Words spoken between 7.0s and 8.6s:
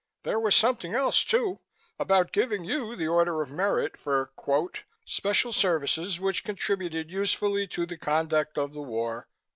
usefully to the conduct